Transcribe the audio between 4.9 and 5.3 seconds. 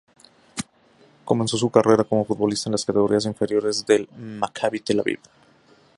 Aviv.